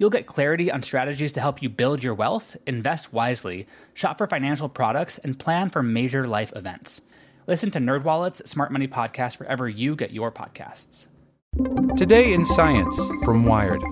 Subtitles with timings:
[0.00, 4.26] You'll get clarity on strategies to help you build your wealth, invest wisely, shop for
[4.26, 7.02] financial products, and plan for major life events.
[7.46, 11.06] Listen to NerdWallet's Smart Money Podcast wherever you get your podcasts.
[11.98, 13.82] Today in Science from Wired.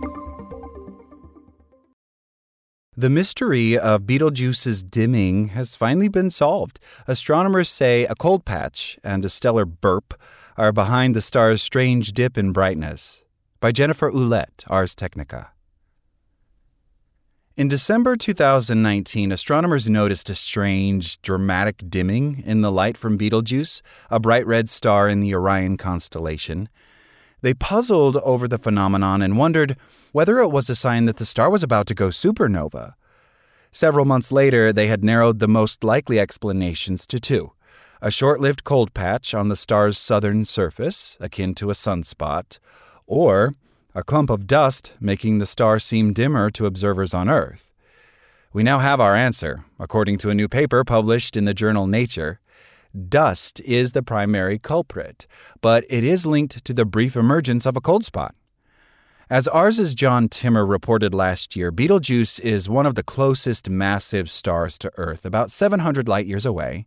[2.96, 6.80] The mystery of Betelgeuse's dimming has finally been solved.
[7.06, 10.18] Astronomers say a cold patch and a stellar burp
[10.56, 13.24] are behind the star's strange dip in brightness.
[13.60, 15.50] By Jennifer Ouellette, Ars Technica.
[17.58, 24.20] In December 2019, astronomers noticed a strange, dramatic dimming in the light from Betelgeuse, a
[24.20, 26.68] bright red star in the Orion constellation.
[27.40, 29.76] They puzzled over the phenomenon and wondered
[30.12, 32.94] whether it was a sign that the star was about to go supernova.
[33.72, 37.54] Several months later, they had narrowed the most likely explanations to two
[38.00, 42.60] a short lived cold patch on the star's southern surface, akin to a sunspot,
[43.08, 43.52] or
[43.94, 47.72] a clump of dust making the star seem dimmer to observers on Earth.
[48.52, 52.40] We now have our answer, according to a new paper published in the journal Nature.
[53.08, 55.26] Dust is the primary culprit,
[55.60, 58.34] but it is linked to the brief emergence of a cold spot.
[59.30, 64.78] As Ars's John Timmer reported last year, Betelgeuse is one of the closest massive stars
[64.78, 66.86] to Earth, about 700 light years away.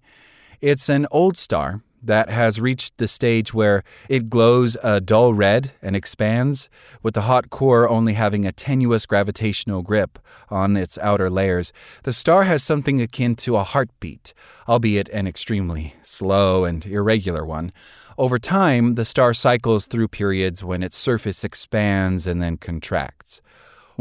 [0.60, 5.72] It's an old star that has reached the stage where it glows a dull red
[5.82, 6.70] and expands,
[7.04, 10.20] with the hot core only having a tenuous gravitational grip
[10.50, 11.72] on its outer layers.
[12.04, 14.34] The star has something akin to a heartbeat,
[14.68, 17.72] albeit an extremely slow and irregular one.
[18.18, 23.42] Over time, the star cycles through periods when its surface expands and then contracts.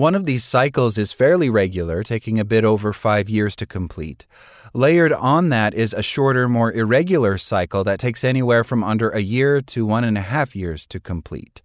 [0.00, 4.24] One of these cycles is fairly regular, taking a bit over five years to complete.
[4.72, 9.20] Layered on that is a shorter, more irregular cycle that takes anywhere from under a
[9.20, 11.60] year to one and a half years to complete.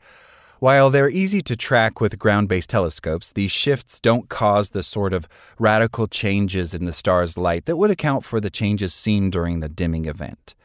[0.59, 5.13] While they're easy to track with ground based telescopes, these shifts don't cause the sort
[5.13, 9.61] of radical changes in the star's light that would account for the changes seen during
[9.61, 10.55] the dimming event.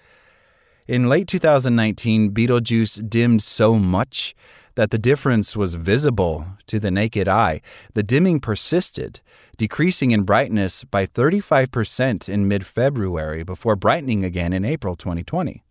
[0.88, 4.34] In late 2019, Betelgeuse dimmed so much
[4.80, 7.60] that the difference was visible to the naked eye.
[7.92, 9.20] The dimming persisted,
[9.58, 15.62] decreasing in brightness by 35% in mid February before brightening again in April 2020.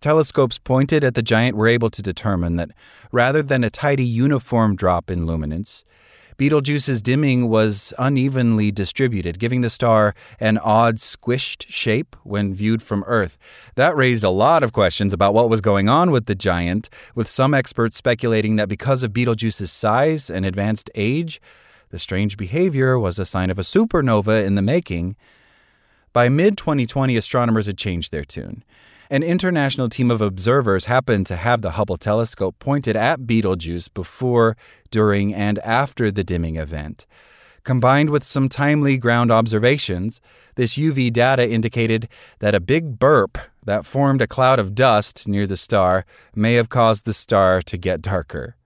[0.00, 2.70] Telescopes pointed at the giant were able to determine that
[3.12, 5.84] rather than a tidy uniform drop in luminance,
[6.36, 13.04] Betelgeuse's dimming was unevenly distributed, giving the star an odd squished shape when viewed from
[13.06, 13.38] Earth.
[13.76, 17.28] That raised a lot of questions about what was going on with the giant, with
[17.28, 21.40] some experts speculating that because of Betelgeuse's size and advanced age,
[21.90, 25.14] the strange behavior was a sign of a supernova in the making.
[26.12, 28.64] By mid 2020, astronomers had changed their tune.
[29.10, 34.56] An international team of observers happened to have the Hubble telescope pointed at Betelgeuse before,
[34.90, 37.06] during, and after the dimming event.
[37.64, 40.20] Combined with some timely ground observations,
[40.54, 45.46] this UV data indicated that a big burp that formed a cloud of dust near
[45.46, 46.04] the star
[46.34, 48.56] may have caused the star to get darker.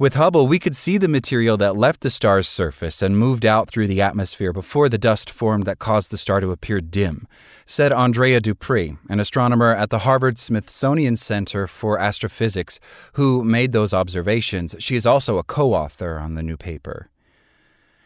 [0.00, 3.68] With Hubble, we could see the material that left the star's surface and moved out
[3.68, 7.26] through the atmosphere before the dust formed that caused the star to appear dim,
[7.66, 12.78] said Andrea Dupree, an astronomer at the Harvard Smithsonian Center for Astrophysics,
[13.14, 14.76] who made those observations.
[14.78, 17.10] She is also a co author on the new paper.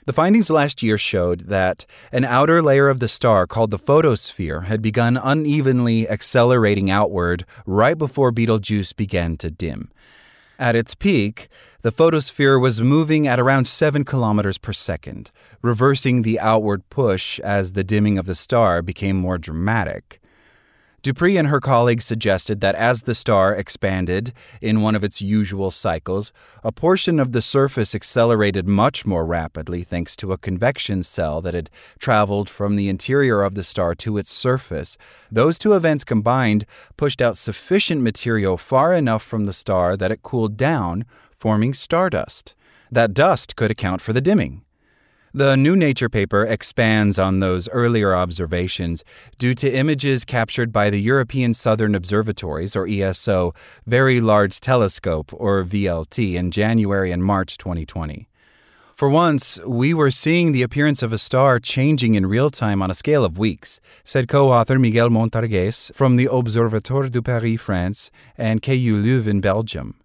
[0.06, 4.62] The findings last year showed that an outer layer of the star called the photosphere
[4.62, 9.90] had begun unevenly accelerating outward right before Betelgeuse began to dim.
[10.62, 11.48] At its peak,
[11.80, 17.72] the photosphere was moving at around 7 kilometers per second, reversing the outward push as
[17.72, 20.21] the dimming of the star became more dramatic.
[21.02, 25.72] Dupree and her colleagues suggested that as the star expanded in one of its usual
[25.72, 26.32] cycles,
[26.62, 31.54] a portion of the surface accelerated much more rapidly thanks to a convection cell that
[31.54, 34.96] had traveled from the interior of the star to its surface.
[35.28, 36.66] Those two events combined
[36.96, 42.54] pushed out sufficient material far enough from the star that it cooled down, forming stardust.
[42.92, 44.62] That dust could account for the dimming.
[45.34, 49.02] The New Nature paper expands on those earlier observations
[49.38, 53.54] due to images captured by the European Southern Observatories, or ESO,
[53.86, 58.28] Very Large Telescope, or VLT, in January and March 2020.
[58.94, 62.90] For once, we were seeing the appearance of a star changing in real time on
[62.90, 68.10] a scale of weeks, said co author Miguel Montargès from the Observatoire de Paris, France,
[68.36, 70.01] and KU Leuven, Belgium.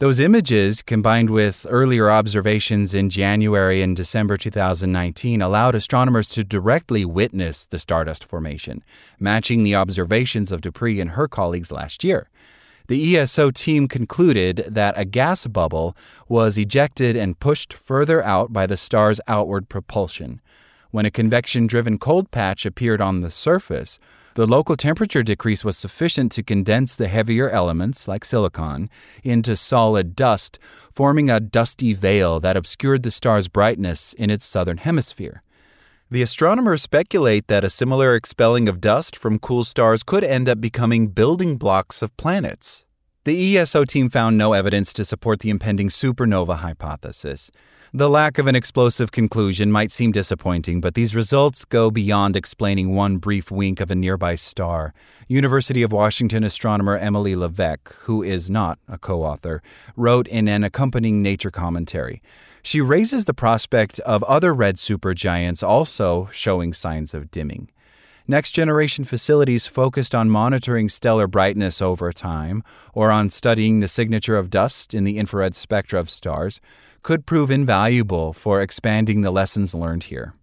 [0.00, 7.04] Those images, combined with earlier observations in January and December 2019, allowed astronomers to directly
[7.04, 8.84] witness the stardust formation,
[9.18, 12.28] matching the observations of Dupree and her colleagues last year.
[12.86, 15.96] The ESO team concluded that a gas bubble
[16.28, 20.40] was ejected and pushed further out by the star's outward propulsion.
[20.92, 23.98] When a convection driven cold patch appeared on the surface,
[24.38, 28.88] the local temperature decrease was sufficient to condense the heavier elements, like silicon,
[29.24, 30.60] into solid dust,
[30.92, 35.42] forming a dusty veil that obscured the star's brightness in its southern hemisphere.
[36.08, 40.60] The astronomers speculate that a similar expelling of dust from cool stars could end up
[40.60, 42.84] becoming building blocks of planets.
[43.24, 47.50] The ESO team found no evidence to support the impending supernova hypothesis.
[47.94, 52.94] The lack of an explosive conclusion might seem disappointing, but these results go beyond explaining
[52.94, 54.92] one brief wink of a nearby star.
[55.26, 59.62] University of Washington astronomer Emily Levesque, who is not a co author,
[59.96, 62.20] wrote in an accompanying Nature commentary.
[62.62, 67.70] She raises the prospect of other red supergiants also showing signs of dimming.
[68.30, 72.62] Next generation facilities focused on monitoring stellar brightness over time
[72.92, 76.60] or on studying the signature of dust in the infrared spectra of stars
[77.02, 80.34] could prove invaluable for expanding the lessons learned here.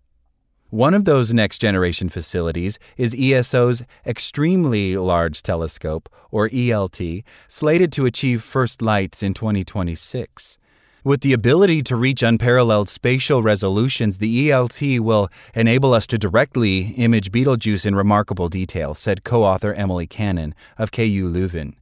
[0.69, 8.05] One of those next generation facilities is ESO's Extremely Large Telescope, or ELT, slated to
[8.05, 10.57] achieve first lights in 2026.
[11.05, 16.95] With the ability to reach unparalleled spatial resolutions, the ELT will enable us to directly
[16.97, 21.75] image Betelgeuse in remarkable detail, said co author Emily Cannon of KU Leuven.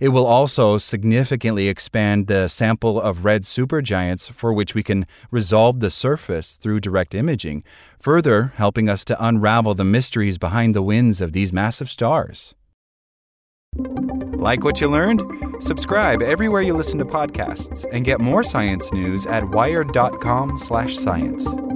[0.00, 5.80] It will also significantly expand the sample of red supergiants for which we can resolve
[5.80, 7.64] the surface through direct imaging,
[7.98, 12.54] further helping us to unravel the mysteries behind the winds of these massive stars.
[13.74, 15.22] Like what you learned?
[15.60, 21.75] Subscribe everywhere you listen to podcasts and get more science news at wired.com/science.